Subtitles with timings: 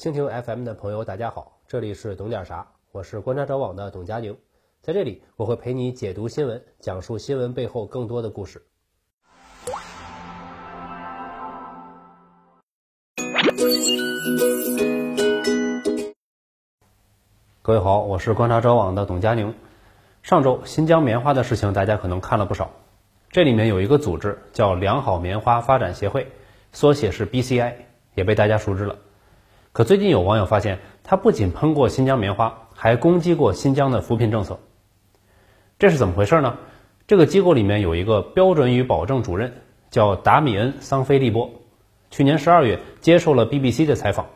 [0.00, 4.34] 蜻蜓 FM 的朋友，大家好，这里是懂点啥，我是观察者网的董佳宁，
[4.80, 8.62] 在这里我会陪你解读新闻，讲述新闻背后更多的故事。
[17.60, 19.54] 各位好，我是观察者网的董佳宁。
[20.22, 22.70] 上周新疆棉花的事情，大家可能看了不少。
[23.28, 26.32] 这里面有一个组织叫良好棉花发展协会，
[26.72, 27.74] 缩写是 BCI，
[28.14, 28.96] 也被大家熟知了。
[29.72, 34.58] 可最近有网友发现，他不仅喷过新疆棉花，还攻击过新疆的扶贫政策。
[35.78, 36.58] 这是怎么回事呢？
[37.06, 39.52] 这个机构里面有一个标准与保证主任，
[39.90, 41.50] 叫达米恩·桑菲利波。
[42.10, 44.26] 去年十二月接受了 BBC 的采访，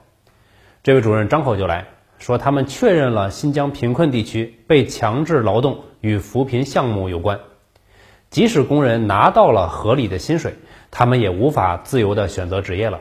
[0.84, 7.40] 这位主任张口就来说，他们确认了新疆贫困地区被强制劳动与扶贫项目有关。
[8.30, 10.54] 即使工人拿到了合理的薪水，
[10.92, 13.00] 他们也无法自由地选择职业了。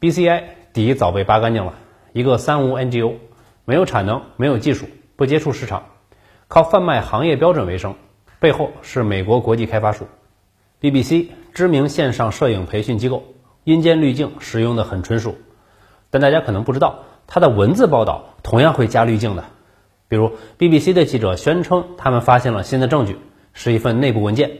[0.00, 0.44] BCI
[0.86, 1.74] 底早被扒干净了，
[2.12, 3.14] 一个三无 NGO，
[3.64, 5.86] 没有产能，没有技术，不接触市场，
[6.46, 7.96] 靠贩卖行业标准为生，
[8.38, 10.06] 背后是美国国际开发署。
[10.80, 13.24] BBC 知名线上摄影培训机构，
[13.64, 15.34] 阴间滤镜使用的很纯熟，
[16.10, 19.44] 但大家可能不知道，它的文字报道同样会加滤镜的。
[20.06, 23.18] 比如 BBC 的记者宣称，他们发现了新的证据。
[23.54, 24.52] 是一份内部文件，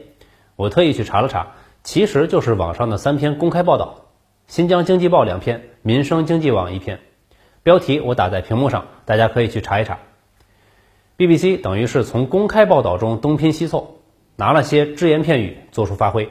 [0.56, 1.52] 我特意去查了查，
[1.84, 3.94] 其实就是网上的三篇公开报道，
[4.48, 7.00] 《新疆经济报》两篇，《民生经济网》一篇，
[7.62, 9.98] 标题我打在屏幕上，大家可以去查一查。
[11.16, 13.96] BBC 等于是从公开报道中东拼西凑，
[14.36, 16.26] 拿了些只言片语做出发挥。《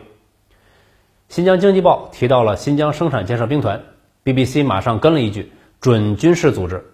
[1.27, 3.83] 新疆经济报》提到了新疆生产建设兵团
[4.23, 6.85] ，BBC 马上跟了一句“准军事组织”。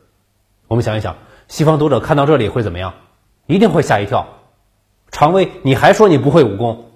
[0.70, 1.17] 我们想一想，
[1.50, 2.94] 西方读者看到这里会怎么样？
[3.45, 4.25] 一定会吓一跳。
[5.11, 6.92] 常威，你还说你不会武功？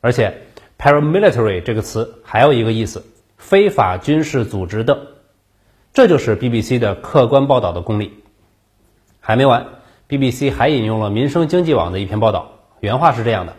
[0.00, 0.46] 而且
[0.78, 3.04] ，paramilitary 这个词还有一个意思，
[3.36, 5.08] 非法军事组织的。
[5.92, 8.22] 这就是 BBC 的客观报道的功力。
[9.20, 9.66] 还没完
[10.08, 13.56] ，BBC 还引用了民生经济网的一篇报道，原话是这样的：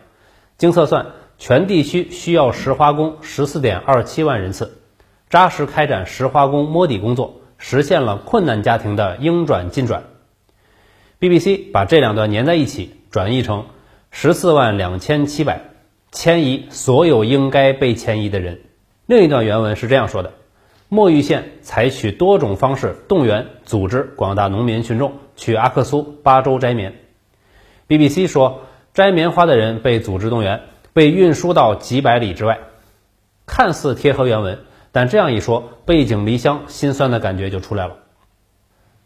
[0.57, 4.77] 经测算，全地区需要石化工十四点二七万人次，
[5.29, 10.03] 扎实开展石化工摸底工作，实现了困难家庭的应转尽转。
[11.19, 12.93] BBC 把这两段连在一起。
[13.09, 13.67] 转译成
[14.11, 15.61] 十四万两千七百，
[16.11, 18.59] 迁移所有应该被迁移的人。
[19.07, 20.33] 另一段原文是这样说的：
[20.89, 26.93] 墨玉县采取多种方式动员、组织广大农民群众去阿克苏巴州摘棉。
[27.87, 28.63] BBC 说，
[28.93, 32.59] 摘棉花的人被组织动员，被运输到几百里之外，
[33.45, 34.59] 看似贴合原文，
[34.91, 37.95] 但这样一说，背井离乡，心酸的感觉就出来了。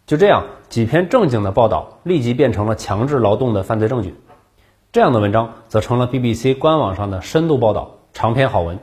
[0.07, 4.15] 就这样，几篇正经的报道立即变成了强制劳动的犯罪证据。
[4.91, 8.79] 这样的文章则成了 BBC 官网上的深度报道、长篇好文。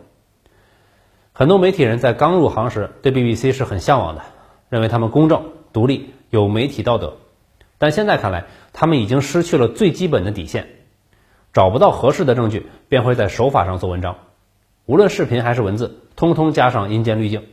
[1.39, 4.23] 很多媒体人在刚入行时对 BBC 是很向往的，
[4.71, 7.17] 认为他们公正、独立、有媒体道德。
[7.79, 10.69] 但现在看来，他们已经失去了最基本的底线。
[11.53, 14.17] 找不到合适的证据，便会在手法上做文章。
[14.85, 17.47] 无论视频还是文字，通通加上阴间滤镜。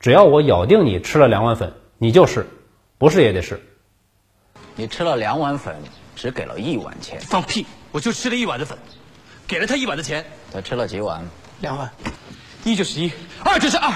[0.00, 2.48] 只要我咬定你吃了两碗粉，你就是。
[2.98, 3.62] 不是也得是。
[4.74, 5.76] 你吃了两碗粉，
[6.16, 7.20] 只给了一碗钱。
[7.20, 7.64] 放屁！
[7.92, 8.76] 我就吃了一碗的粉，
[9.46, 10.24] 给了他一碗的钱。
[10.52, 11.24] 他吃了几碗？
[11.60, 11.88] 两碗。
[12.64, 13.12] 一就是一，
[13.44, 13.92] 二就是二。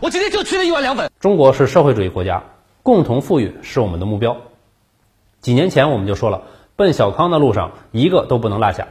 [0.00, 1.10] 我今天就吃了一碗凉粉。
[1.20, 2.42] 中国是社会主义国家，
[2.82, 4.36] 共同富裕是我们的目标。
[5.40, 6.42] 几年前我们就说了，
[6.74, 8.88] 奔小康的路上一个都不能落下。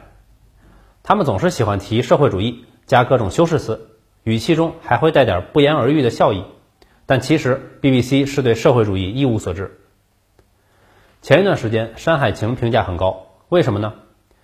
[1.03, 3.89] 他们总是喜欢提社会主义，加各种修饰词，
[4.23, 6.43] 语气中还会带点不言而喻的笑意。
[7.05, 9.79] 但其实，BBC 是对社会主义一无所知。
[11.21, 13.93] 前一段时间，《山海情》评价很高，为什么呢？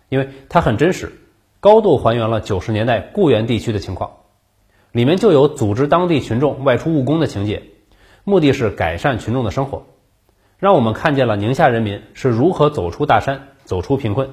[0.10, 1.12] 因为它很真实，
[1.60, 4.12] 高度还原了九十年代固原地区的情况，
[4.94, 7.64] 里面就有组织当地群众外出务工的情节，
[8.24, 9.88] 目的是改善群众的生活，
[10.60, 14.30] 让我们看见了宁夏人民是如何走出大山、走出贫困。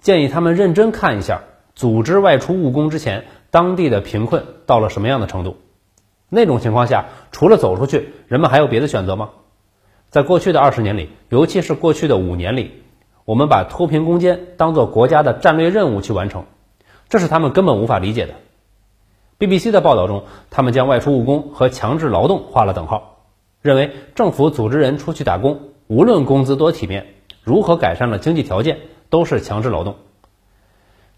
[0.00, 1.42] 建议他们认真看一下，
[1.74, 5.56] 组织外出务工之前，当地的贫困到了什么样的程度。
[6.28, 9.30] 那种情况下，除了走出去，人们还有别的选择吗？
[10.08, 12.84] 在过去的二十年里，尤其是过去的五年里，
[13.24, 16.44] 我们把脱贫攻坚当做国家的战略任务去完成，
[17.08, 18.34] 这是他们根本无法理解的。
[19.38, 23.18] BBC 的报道中，他们将外出务工和强制劳动画了等号，
[23.60, 27.06] 认为政府组织人出去打工，无论工资多体面，
[27.42, 28.78] 如何改善了经济条件，
[29.10, 29.96] 都是强制劳动。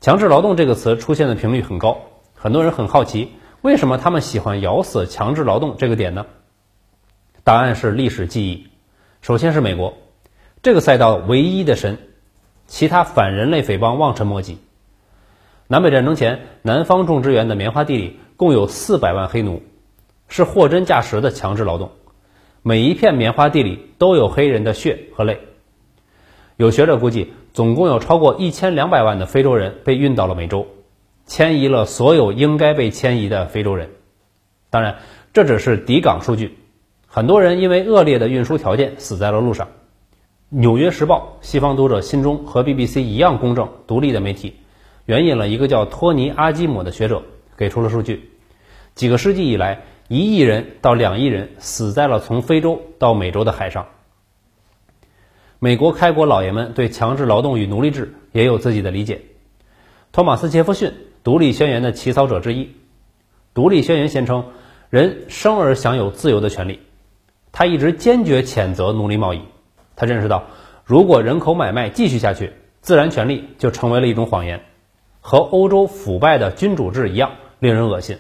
[0.01, 1.99] 强制劳动这个词出现的频率很高，
[2.35, 3.31] 很多人很好奇。
[3.61, 6.27] 为什么他们喜欢咬死强制劳动这个点呢？
[7.45, 8.67] 答案是历史记忆。
[9.23, 9.95] 首先是美国，
[10.63, 11.99] 这个赛道唯一的神，
[12.67, 14.59] 其他反人类匪帮望尘莫及。
[15.71, 19.63] 南北战争前，南方种植园的棉花地里共有四百万黑奴，
[20.27, 21.91] 是货真价实的强制劳动。
[22.63, 25.41] 每一片棉花地里都有黑人的血和泪。
[26.57, 30.69] 有学者估计，总共有超过一千两百万的非洲人被运到了美洲，
[31.27, 33.91] 迁移了所有应该被迁移的非洲人。
[34.71, 34.97] 当然，
[35.35, 36.57] 这只是抵港数据，
[37.07, 39.67] 很多人因为恶劣的运输条件死在了路上。
[40.49, 44.55] 《纽约时报》、西方读者心中和 BBC 一样公正、独立的媒体，
[45.09, 47.23] 援引了一个叫托尼·阿基姆的学者
[47.57, 48.29] 给出了数据：
[48.95, 53.87] 几个世纪以来，一亿人到两亿人死在了从非洲到美洲的海上。
[55.59, 59.23] 美国开国老爷们对强制劳动与奴隶制也有自己的理解。
[60.13, 60.91] 托马斯·杰弗逊，
[61.25, 62.65] 《独立宣言》的起草者之一，
[63.55, 64.45] 《独立宣言》宣称
[64.91, 66.81] 人生而享有自由的权利。
[67.51, 69.41] 他一直坚决谴责奴隶贸易。
[69.97, 70.45] 他认识到，
[70.85, 72.53] 如果人口买卖继续下去，
[72.83, 74.63] 自然权利就成为了一种谎言，
[75.21, 78.19] 和欧洲腐败的君主制一样令人恶心。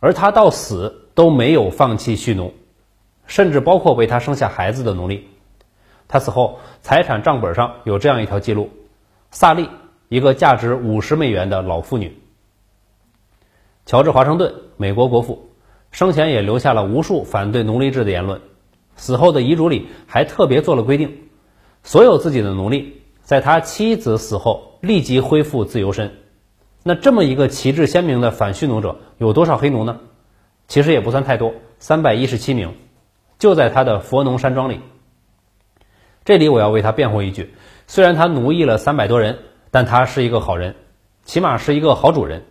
[0.00, 2.52] 而他到死都没有放弃蓄奴，
[3.26, 5.28] 甚至包括为他生下孩子的奴隶。
[6.08, 8.70] 他死后，财产账本上有这样一条记录：
[9.30, 9.68] 萨利，
[10.08, 12.16] 一个价值五十美元的老妇女。
[13.86, 15.48] 乔治华盛顿，美国国父，
[15.90, 18.40] 生前也留下了无数反对奴隶制的言论，
[18.94, 21.16] 死后的遗嘱里还特别做了规定：
[21.82, 26.12] 所有自己的奴隶，在他妻子死后立即恢复自由身。
[26.82, 29.98] 那这么一个旗帜鲜明的反蓄奴者，有多少黑奴呢？
[30.68, 32.74] 其实也不算太多，三百一十七名，
[33.38, 34.80] 就在他的佛农山庄里。
[36.24, 37.54] 这里我要为他辩护一句：
[37.86, 39.38] 虽然他奴役了三百多人，
[39.70, 40.74] 但他是一个好人，
[41.24, 42.44] 起码是一个好主人。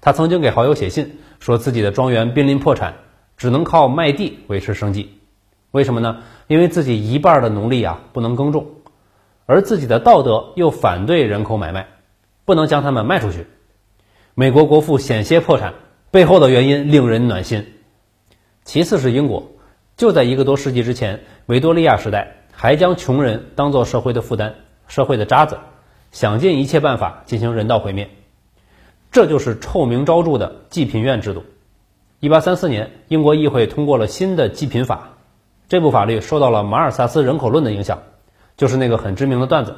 [0.00, 2.94] 他曾经给好友写信，说自己的庄园濒临破产，
[3.36, 5.18] 只能靠卖地维持生计。
[5.72, 6.22] 为什么呢？
[6.46, 8.66] 因为自己一半的奴隶啊不能耕种，
[9.48, 11.88] 而自己的道德又反对人口买卖，
[12.44, 13.46] 不能将他们卖出去。
[14.34, 15.72] 美国国父险些破产，
[16.10, 17.72] 背后的原因令人暖心。
[18.64, 19.50] 其次是英国，
[19.96, 22.34] 就在一个多世纪之前，维多利亚时代。
[22.60, 24.56] 还将穷人当做社会的负担、
[24.88, 25.58] 社会的渣子，
[26.10, 28.10] 想尽一切办法进行人道毁灭，
[29.12, 31.44] 这就是臭名昭著的济贫院制度。
[32.18, 35.10] 一八三四年，英国议会通过了新的济贫法，
[35.68, 38.02] 这部法律受到了马尔萨斯人口论的影响，
[38.58, 39.76] 就是那个很知名的段子：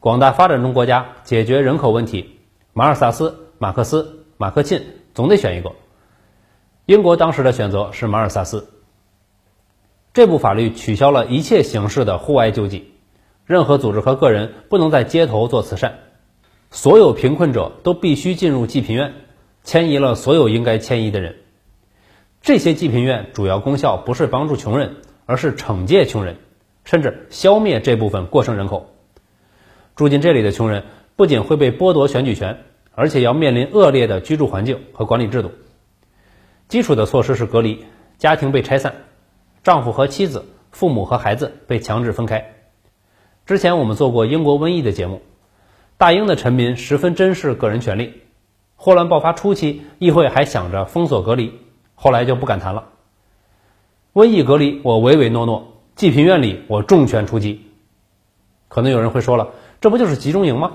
[0.00, 2.40] 广大发展中国家解决人口问题，
[2.72, 4.82] 马尔萨斯、马克思、马克沁
[5.14, 5.72] 总得选一个。
[6.86, 8.70] 英国当时的选择是马尔萨斯。
[10.14, 12.90] 这部法律取消了一切形式的户外救济，
[13.44, 15.98] 任何组织和个人不能在街头做慈善，
[16.70, 19.12] 所有贫困者都必须进入济贫院，
[19.62, 21.36] 迁移了所有应该迁移的人。
[22.40, 24.96] 这些济贫院主要功效不是帮助穷人，
[25.26, 26.38] 而是惩戒穷人，
[26.90, 28.90] 甚至消灭这部分过剩人口。
[29.94, 30.82] 住进这里的穷人
[31.14, 32.64] 不仅会被剥夺选举权，
[32.96, 35.52] 而且要面临恶劣的居住环境和管理制度。
[36.66, 37.84] 基础的措施是隔离，
[38.18, 38.92] 家庭被拆散。
[39.62, 42.56] 丈夫和妻子、父母和孩子被强制分开。
[43.46, 45.22] 之前我们做过英国瘟疫的节目，
[45.96, 48.14] 大英的臣民十分珍视个人权利。
[48.74, 51.52] 霍乱爆发初期，议会还想着封锁隔离，
[51.94, 52.88] 后来就不敢谈了。
[54.12, 57.66] 瘟疫隔离我唯唯诺诺，济贫院里我重拳出击。
[58.68, 59.50] 可能有人会说了，
[59.80, 60.72] 这不就是集中营吗？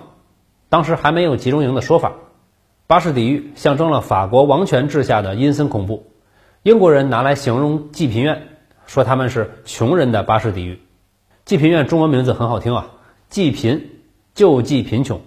[0.70, 2.14] 当时还没有集中营的说法。
[2.88, 6.12] 巴士底狱象征了法国王权制下的阴森恐怖，
[6.62, 8.48] 英国人拿来形容济贫院。
[8.86, 10.80] 说他们是穷人的巴士底狱，
[11.44, 12.88] 济贫院中文名字很好听啊，
[13.30, 14.02] 济贫
[14.36, 15.22] 救济贫穷，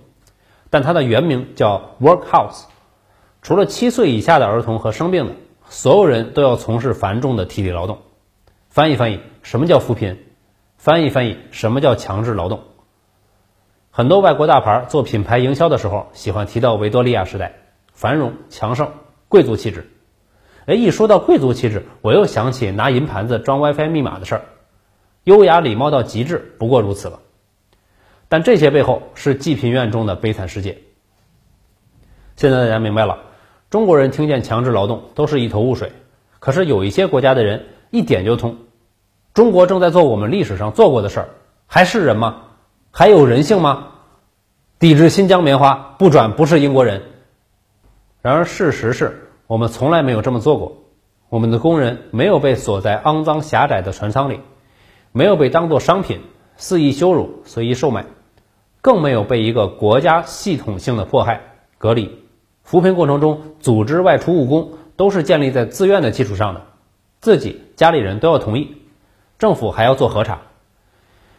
[0.70, 2.66] 但它的原名叫 Workhouse。
[3.42, 5.32] 除了七岁以下的儿童和生病的，
[5.68, 7.98] 所有人都要从事繁重的体力劳动。
[8.68, 10.18] 翻译翻译，什么叫扶贫？
[10.76, 12.62] 翻译翻译，什么叫强制劳动？
[13.90, 17.56] 很多外国大牌做品牌营销的时候，喜欢提到维多利亚时代
[17.92, 18.92] 繁荣强盛、
[19.28, 19.90] 贵族气质。
[20.66, 24.42] 哎，一说到贵族气质，我又想起拿银盘子装 WiFi 密码的事儿，
[25.24, 27.20] 优雅礼貌到极致，不过如此了。
[28.28, 30.78] 但这些背后是济贫院中的悲惨世界。
[32.36, 33.18] 现在大家明白了，
[33.68, 35.90] 中国人听见强制劳动都是一头雾水，
[36.38, 38.58] 可是有一些国家的人一点就通。
[39.38, 41.28] 中国正在做我们历史上做过的事儿，
[41.68, 42.38] 还是人吗？
[42.90, 43.90] 还有人性吗？
[44.80, 47.02] 抵制新疆棉花不转不是英国人。
[48.20, 49.30] 然而事实是。
[49.46, 50.78] 我们从来没有这么做过，
[51.28, 54.40] 我们的工人没有被锁在肮脏狭窄的船舱里，
[55.12, 56.20] 没有被当作商品
[56.56, 58.06] 肆意羞辱、随意售卖，
[58.80, 61.42] 更没有被一个国家系统性的迫害、
[61.78, 62.18] 隔离。
[62.64, 66.62] 扶贫过程中组织外出务工都是建立在自愿的基础上的，
[67.20, 68.77] 自己家里人都要同意，
[69.38, 70.42] 政府还要做核查，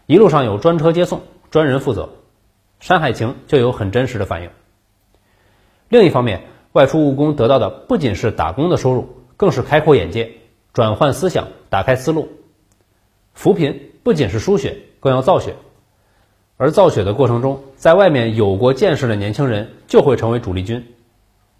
[0.05, 2.03] 一路上有专车接送，专人负责，
[2.79, 4.49] 《山海情》就有很真实的反应。
[5.89, 6.41] 另一方面。
[6.73, 10.33] 外出务工得到的不仅是打工的收入，更是开阔眼界、
[10.71, 12.29] 转换思想、打开思路。
[13.33, 15.55] 扶贫不仅是输血，更要造血。
[16.57, 20.93] 而造血的过程中，在外面有过见识的年轻人就会成为主力军。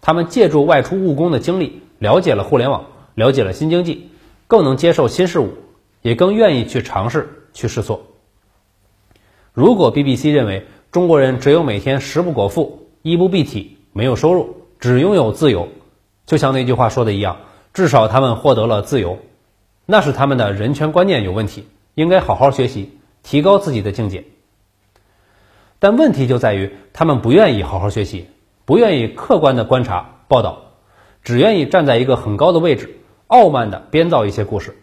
[0.00, 4.10] 他们借助外出务工的经历，了解了互联网，了解了新经济，
[4.46, 5.54] 更能接受新事物，
[6.02, 8.02] 也更愿意去尝试、去试错。
[9.52, 15.68] 如果 BBC 认为中国人只有每天食不果腹、衣不蔽体、没有收入，只拥有自由，
[16.26, 17.36] 就像那句话说的一样，
[17.72, 19.18] 至少他们获得了自由，
[19.86, 24.24] 那是他们的人权观念有问题，应该好好学习，提高自己的境界。
[25.78, 28.26] 但问题就在于，他们不愿意好好学习。
[28.66, 30.62] 不愿意客观的观察报道，
[31.24, 34.76] 只愿意站在一个很高的位置，傲慢的编造一些故事。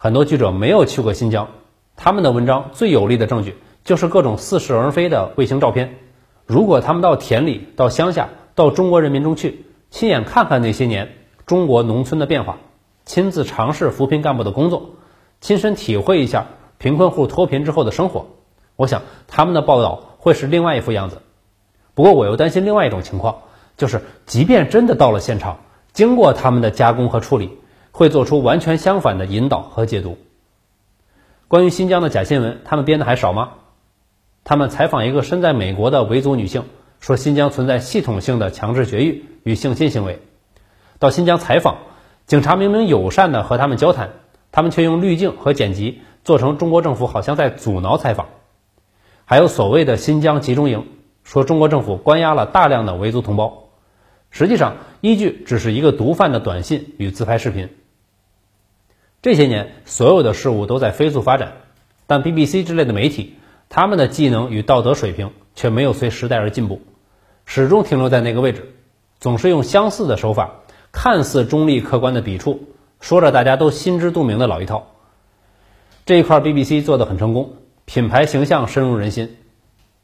[0.00, 1.48] 很多记者没有去过新疆，
[1.96, 5.96] 他们的文章最有力的证据就是各种似是而非的卫星照片。
[6.46, 12.58] 如果他们到田里、到乡下、到中国人民中去，亲眼看看那些年中国农村的变化，
[13.04, 14.90] 亲自尝试扶贫干部的工作，
[15.40, 16.46] 亲身体会一下
[16.78, 18.26] 贫困户脱贫之后的生活，
[18.76, 21.22] 我想他们的报道会是另外一副样子。
[21.94, 23.38] 不过我又担心另外一种情况，
[23.76, 25.58] 就是即便真的到了现场，
[25.92, 27.58] 经过他们的加工和处理，
[27.98, 30.18] 会做出完全相反的引导和解读。
[31.48, 33.54] 关于新疆的假新闻，他们编的还少吗？
[34.44, 36.62] 他们采访一个身在美国的维族女性，
[37.00, 40.20] 说新疆存在系统性的强制绝育与性侵行为。
[41.00, 41.78] 到新疆采访，
[42.24, 44.10] 警察明明友善的和他们交谈，
[44.52, 48.28] 他们却用滤镜和剪辑做成中国政府好像在阻挠采访。
[49.24, 50.86] 还有所谓的新疆集中营。
[51.24, 53.64] 说中国政府关押了大量的维族同胞，
[54.30, 57.70] 实际上依据只是一个毒贩的短信与自拍视频。
[59.20, 61.54] 这些年，所有的事物都在飞速发展，
[62.06, 63.36] 但 BBC 之类的媒体，
[63.68, 66.80] 他们的技能与道德水平却没有随时代而进步，
[67.44, 68.74] 始终停留在那个位置，
[69.18, 70.60] 总是用相似的手法，
[70.92, 72.68] 看似中立客观的笔触，
[73.00, 74.86] 说着大家都心知肚明的老一套。
[76.06, 79.36] 这一块 BBC 做得很成功，品牌形象深入人心，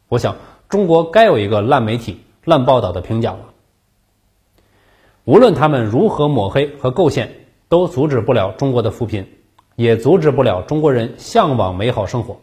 [0.09, 0.37] 我想。
[0.67, 3.45] 中国该有一个烂媒体、烂报道的评奖了。
[5.25, 7.44] 无论他们如何抹黑和构陷，
[7.75, 9.27] 都阻止不了中国的扶贫，
[9.75, 12.37] 也阻止不了中国人向往美好生活，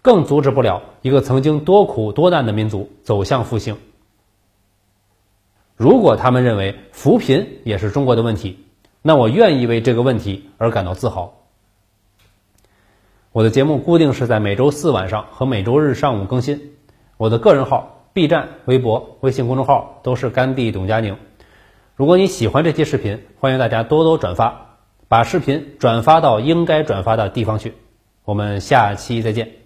[0.00, 3.76] 更阻止不了一个曾经多苦多难的民族走向复兴。
[5.76, 8.64] 如果他们认为扶贫也是中国的问题，
[9.02, 11.34] 那我愿意为这个问题而感到自豪。
[13.32, 16.72] 我的节目固定是在每周四晚上和每周日上午更新。
[17.18, 21.18] 我的个人号、B 站、微博、微信公众号都是甘地董佳宁。
[21.96, 24.76] 如果你喜欢这期视频，欢迎大家多多转发，
[25.08, 27.72] 把视频转发到应该转发的地方去。
[28.26, 29.65] 我们下期再见。